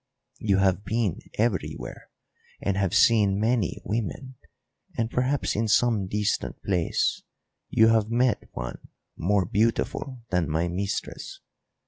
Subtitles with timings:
[0.39, 2.09] You have been everywhere,
[2.59, 4.33] and have seen many women,
[4.97, 7.21] and perhaps in some distant place
[7.69, 11.41] you have met one more beautiful than my mistress.